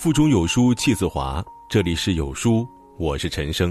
[0.00, 2.66] 腹中有书气自华，这里是有书，
[2.96, 3.70] 我是陈生。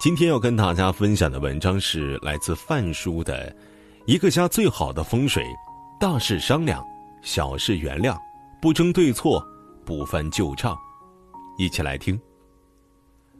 [0.00, 3.48] 今天要跟大家分享的文章是来自范叔的
[4.04, 5.46] 《一个家最好的风水，
[6.00, 6.84] 大事商量，
[7.22, 8.18] 小事原谅，
[8.60, 9.40] 不争对错，
[9.86, 10.74] 不翻旧账》。
[11.56, 12.20] 一起来听。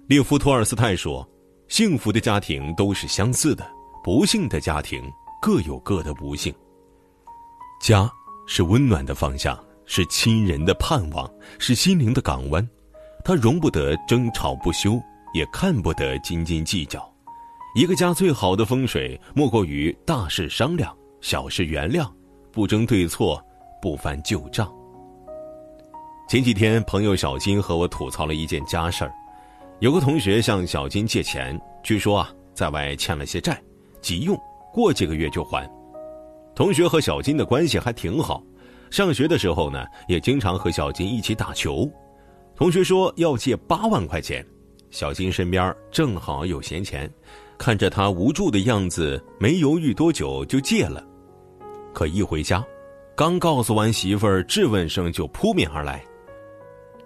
[0.06, 1.28] 列夫·托尔斯泰说
[1.66, 3.68] ：“幸福的家庭都是相似的，
[4.04, 5.02] 不幸的家庭
[5.42, 6.54] 各有各的不幸。”
[7.82, 8.08] 家
[8.46, 9.58] 是温暖的方向。
[9.86, 12.66] 是亲人的盼望，是心灵的港湾，
[13.24, 15.00] 它容不得争吵不休，
[15.34, 17.08] 也看不得斤斤计较。
[17.74, 22.08] 一个家最好的风水，莫过于大事商量，小事原谅，
[22.52, 23.42] 不争对错，
[23.82, 24.72] 不翻旧账。
[26.28, 29.12] 前几天，朋友小金和我吐槽了一件家事儿：
[29.80, 33.60] 有个同学向小金借钱，据说啊，在外欠了些债，
[34.00, 34.38] 急用，
[34.72, 35.68] 过几个月就还。
[36.54, 38.42] 同学和小金的关系还挺好。
[38.94, 41.90] 上学的时候呢，也经常和小金一起打球。
[42.54, 44.46] 同学说要借八万块钱，
[44.88, 47.12] 小金身边正好有闲钱，
[47.58, 51.04] 看着他无助的样子，没犹豫多久就借了。
[51.92, 52.64] 可一回家，
[53.16, 56.00] 刚告诉完媳妇儿，质问声就扑面而来：“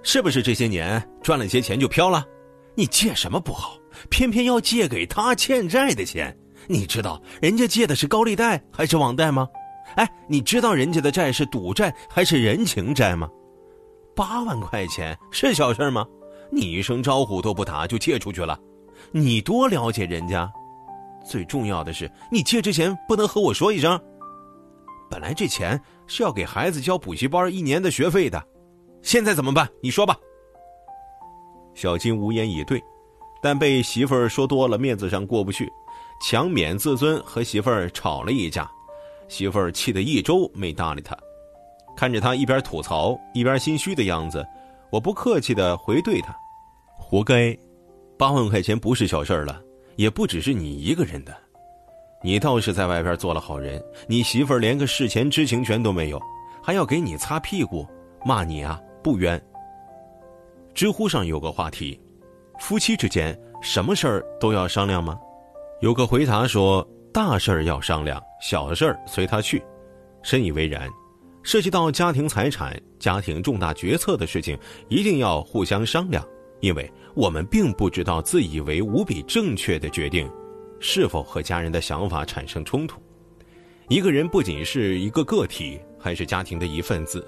[0.05, 2.23] 是不是这些年赚了些钱就飘了？
[2.75, 3.79] 你借什么不好，
[4.11, 6.37] 偏偏要借给他欠债的钱？
[6.67, 9.49] 你知道人家借的是高利贷还是网贷吗？”
[9.97, 13.29] 哎，你知道人家的债是赌债还是人情债吗？
[14.15, 16.07] 八万块钱是小事吗？
[16.51, 18.59] 你一声招呼都不打就借出去了，
[19.13, 20.51] 你多了解人家。
[21.29, 24.01] 最重要的是，你借之前不能和我说一声。
[25.11, 28.43] 本来这钱是要给孩子交补习班一年的学费的，
[29.03, 29.69] 现在怎么办？
[29.83, 30.17] 你说吧。
[31.75, 32.83] 小金无言以对，
[33.43, 35.71] 但被媳妇儿说多了，面子上过不去，
[36.21, 38.71] 强免自尊，和媳妇儿吵了一架。
[39.29, 41.17] 媳妇儿气得一周没搭理他，
[41.97, 44.45] 看着他一边吐槽一边心虚的样子，
[44.91, 46.35] 我不客气的回怼他
[46.99, 47.57] ：“活该，
[48.19, 49.61] 八万块钱不是小事儿了，
[49.97, 51.37] 也不只是你一个人的。
[52.23, 56.21] 你倒是在外边做了好人，你媳妇儿连个事前知情权都没有，
[56.63, 57.87] 还要给你擦屁股，
[58.25, 59.41] 骂你啊不冤。”
[60.75, 62.01] 知乎上有个话题：
[62.59, 65.19] 夫妻之间什么事儿都要商量吗？
[65.81, 66.87] 有个回答说。
[67.11, 69.63] 大事儿要商量，小事儿随他去，
[70.23, 70.89] 深以为然。
[71.43, 76.27] 涉及到家庭财产、家庭重大决策的事情，一定要互相商量，
[76.61, 80.31] 因为我们并不知道自以为无比正确的决定，
[80.79, 83.01] 是否和家人的想法产生冲突。
[83.89, 87.27] 一个人不仅是一个个体，还是家庭的一份子。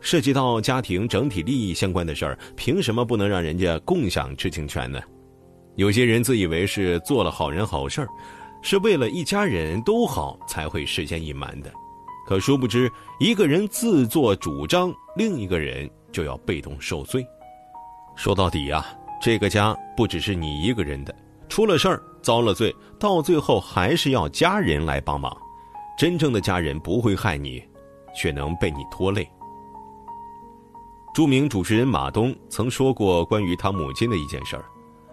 [0.00, 5.00] 涉及到家庭整体利益相关的事儿，凭什么不能让人家共享知情权呢？
[5.74, 8.08] 有些人自以为是做了好人好事儿。
[8.60, 11.72] 是为了一家人都好才会事先隐瞒的，
[12.26, 17.24] 可殊不知，一个人自作主张，另一个人就要被动受罪。
[18.16, 18.84] 说到底啊，
[19.22, 21.14] 这个家不只是你一个人的，
[21.48, 25.34] 出了事儿遭了罪，到最后还是要家人来帮忙。
[25.96, 27.62] 真正的家人不会害你，
[28.14, 29.28] 却能被你拖累。
[31.14, 34.64] 著名主持人马东曾说过关于他母亲的一件事儿：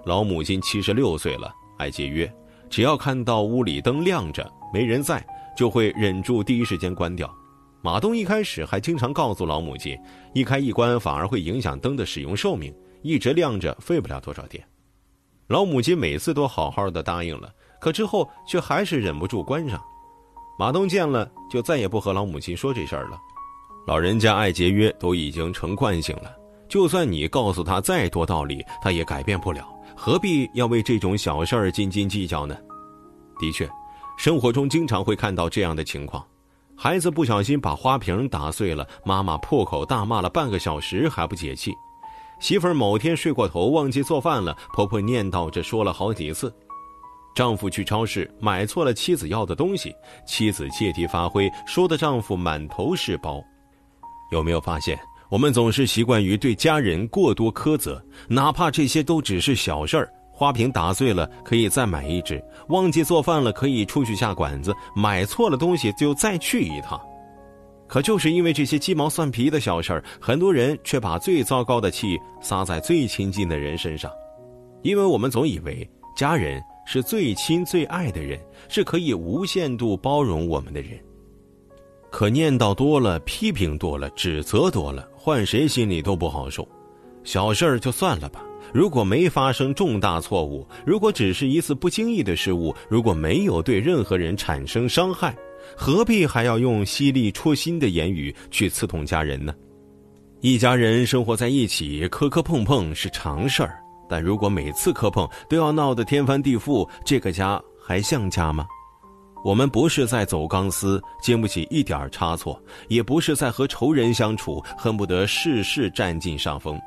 [0.04, 2.32] 老母亲七十六岁了，爱节约。
[2.70, 7.34] 只要看到屋里灯亮着，没人在，就会忍住第一时间关掉。
[7.82, 9.98] 马东一开始还经常告诉老母亲，
[10.34, 14.64] 一开一关反而会影响灯的使用寿命，一直亮着费不了多少电。
[15.48, 19.80] 老母亲每次都好好的答应了，可之后却还是忍不住关上。
[20.58, 23.20] 马东见了就再也不和老母亲说这事儿了。
[23.86, 26.36] 老人家爱节约都已经成惯性了，
[26.68, 29.68] 就算你告诉他再多道理，他也改变不了。
[29.96, 32.56] 何必要为这种小事儿斤斤计较呢？
[33.40, 33.70] 的确，
[34.18, 36.26] 生活中经常会看到这样的情况：
[36.76, 41.72] 孩子不小心把花瓶打碎了，妈妈破口大骂了半个小时还不解气；
[42.40, 46.50] 媳妇儿某天睡过头忘记做饭了，婆婆念叨着说了好几次；
[47.34, 49.94] 丈夫去超市买错了妻子要的东西，
[50.28, 53.42] 妻子借题发挥，说的丈夫满头是包。
[54.32, 55.00] 有没有发现？
[55.30, 60.10] 我们总是习惯于对家人过多苛责，哪怕这些都只是小事儿。
[60.32, 67.00] 花瓶打碎了可以再买一只，忘记做饭了可以出去下馆子，买错了东西就再去一趟。
[67.88, 74.12] 可就是因为这些鸡毛蒜皮的小事儿，很多人却把最糟糕的气撒在最亲近的人身上，
[74.82, 81.00] 因为我们总以为家人是最亲最爱的人，是可以无限度包容我们的人。
[82.16, 86.66] 可念叨多了，批评多了，指责多了，换谁心里都不好受。
[87.26, 88.42] 小事儿就算了吧，
[88.74, 95.36] 如果没发生重大错误，如果只是一次不经意的失误，如果没有对任何人产生伤害，
[95.76, 99.54] 何必还要用犀利戳心的言语去刺痛家人呢？
[100.40, 103.78] 一家人生活在一起，磕磕碰碰是常事儿。
[104.08, 108.66] 但如果每次磕碰都要闹得天翻地覆，这个家还像家吗？
[109.46, 116.82] 我们不是在走钢丝，经不起一点差错；也不是在和仇人相处，恨不得事事占尽上风。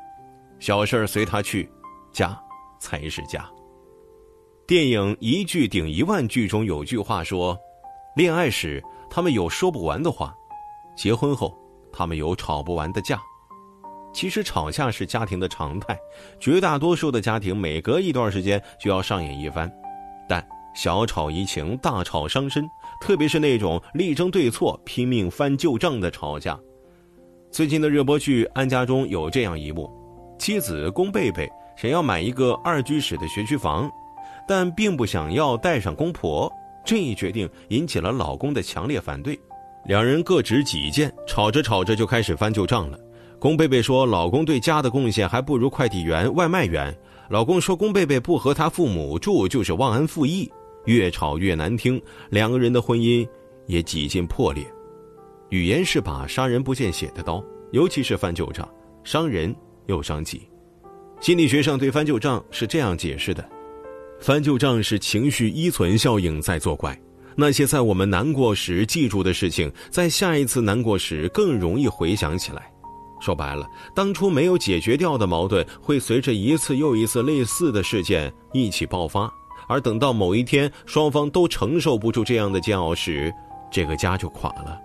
[0.59, 1.71] 小事儿随他去，
[2.11, 2.37] 家
[2.77, 3.49] 才是家。
[4.67, 7.57] 电影《一句顶一万句》中有句话说
[8.13, 10.35] ：“恋爱时他们有说不完的话，
[10.97, 11.57] 结婚后
[11.93, 13.21] 他们有吵不完的架。”
[14.13, 15.97] 其实吵架是家庭的常态，
[16.41, 19.71] 绝大多数的家庭每隔一段时间就要上演一番，
[20.27, 22.63] 但小吵怡情，大吵伤身，
[23.01, 26.57] 特别是那种力争对错、拼命翻旧账的吵架。
[27.51, 29.89] 最近的热播剧《安家》中有这样一幕：
[30.37, 33.89] 妻子龚贝贝想要买一个二居室的学区房，
[34.47, 36.51] 但并不想要带上公婆，
[36.85, 39.37] 这一决定引起了老公的强烈反对，
[39.85, 42.97] 两人各执己见，吵着吵着就开始翻旧账了。
[43.39, 46.95] 龚贝贝说：“老公对家的贡献还不如快递员、外卖员。”
[47.29, 50.51] 老公说：“龚贝贝不和他父母住就是忘恩负义。”
[50.89, 52.01] 越吵越难听，
[52.31, 53.27] 两个人的婚姻
[53.67, 54.65] 也几近破裂。
[55.49, 58.67] 语言是把杀人不见血的刀，尤其是翻旧账，
[59.03, 59.55] 伤人
[59.85, 60.41] 又伤己。
[61.21, 63.47] 心理学上对翻旧账是这样解释的：
[64.19, 66.99] 翻旧账是情绪依存效应在作怪。
[67.35, 72.73] 那些在我们难过时记住的事情，在下一次难过时更容易回想起来。
[73.21, 79.31] 说白了，当初没有解决掉的矛盾，会随着一次又一次类似的事件一起爆发，
[79.69, 83.31] 而等到某一天双方都承受不住这样的煎熬时，
[83.71, 84.81] 这个家就垮了。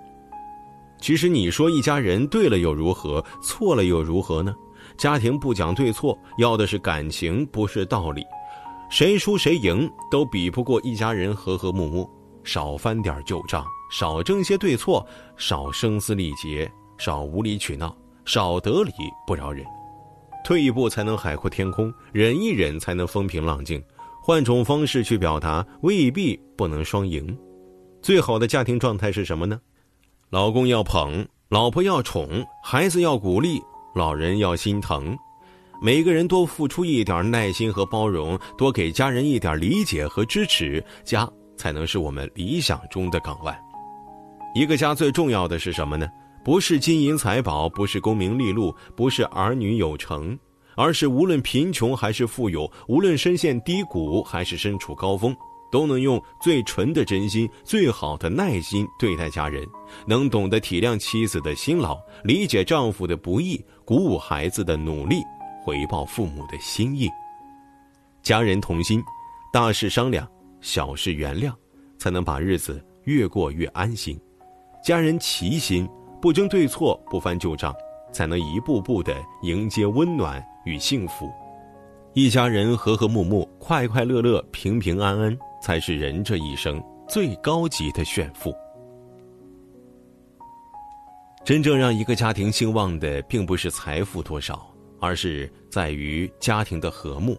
[1.00, 4.54] 其实你说一家人对了又如何，错了又如何呢？
[4.98, 8.22] 家庭不讲对错，要的是感情，不是道理。
[8.90, 12.08] 谁输谁赢都比不过一家人和和睦睦。
[12.44, 15.04] 少翻点旧账，少争些对错，
[15.38, 17.96] 少声嘶力竭，少无理取闹。
[18.26, 18.92] 少得理
[19.26, 19.66] 不饶人，
[20.44, 23.82] 退一步才能海阔天空，忍一忍才能风平浪静，
[24.26, 27.37] 换种方式去表达未必不能双赢。
[28.00, 29.61] 最好的家庭状态是什么呢？
[30.31, 33.61] 老公要捧，老婆要宠，孩子要鼓励，
[33.94, 35.15] 老人要心疼，
[35.82, 43.55] 每个人多付出一点耐心和包容，多给家人一点理解和支持，家才能是我们理想中的港湾。
[44.55, 46.09] 一个家最重要的是什么呢？
[46.43, 50.38] 不是金银财宝，不是功名利禄，不是儿女有成，
[50.76, 55.37] 而是无论贫穷还是富有，无论深陷低谷还是身处高峰，
[55.71, 59.67] 都能用最纯的真心、最好的耐心对待家人，
[60.06, 65.23] 能懂得体谅妻子的辛劳，理解丈夫的不易，鼓舞孩子的努力，
[65.65, 67.09] 回报父母的心意。
[68.23, 69.03] 家人同心，
[69.53, 70.29] 大事商量，
[70.61, 71.53] 小事原谅，
[71.99, 74.19] 才能把日子越过越安心。
[74.85, 75.88] 家人齐心。
[76.23, 77.71] 不争对错，不翻旧账，
[78.14, 81.31] 才能一步步的迎接温暖与幸福。
[82.14, 88.55] 一家人和和睦睦，快快乐乐，平平安安，才是人这一生最高级的炫富。
[91.44, 94.66] 真正让一个家庭兴旺的，并不是财富多少，
[95.00, 97.37] 而是在于家庭的和睦。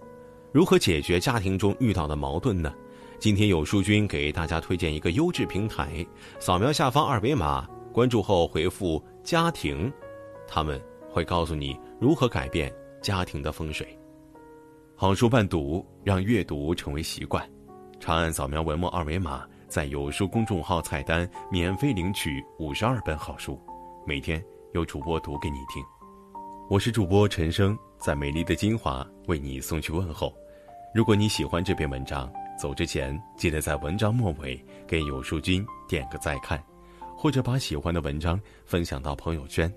[0.51, 2.71] 如何解决家庭中遇到的矛盾呢？
[3.17, 6.05] 今天有书君给大家推荐一个优质平台，
[6.37, 7.65] 扫描下方二维码。
[7.93, 9.89] 关注后回复“家庭”，
[10.47, 13.87] 他们会告诉你如何改变家庭的风水。
[14.95, 17.47] 好书伴读，让阅读成为习惯。
[17.99, 23.59] 长按扫描文末二维码，在有书公众号菜单免费领取五十二本好书，
[24.05, 24.43] 每天
[24.73, 25.83] 有主播读给你听。
[26.69, 30.33] 我是主播陈生，在美丽的金华为你送去问候。
[30.93, 36.63] 如果你喜欢这篇文章，走之前记得在文章末尾给有书君点个再看。
[37.17, 39.73] 或者把喜欢的文章分享到朋友圈，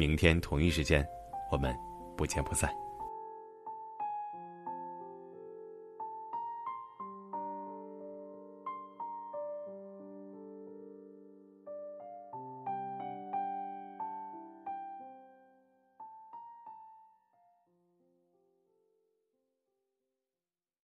[0.00, 1.06] 明天同一时间，
[1.52, 1.76] 我们
[2.16, 2.72] 不见不散。